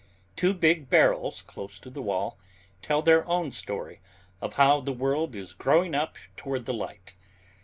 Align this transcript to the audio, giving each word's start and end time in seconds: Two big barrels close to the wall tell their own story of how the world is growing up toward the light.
Two 0.35 0.55
big 0.55 0.89
barrels 0.89 1.43
close 1.43 1.77
to 1.77 1.91
the 1.91 2.01
wall 2.01 2.39
tell 2.81 3.03
their 3.03 3.23
own 3.27 3.51
story 3.51 3.99
of 4.41 4.55
how 4.55 4.81
the 4.81 4.91
world 4.91 5.35
is 5.35 5.53
growing 5.53 5.93
up 5.93 6.15
toward 6.35 6.65
the 6.65 6.73
light. 6.73 7.13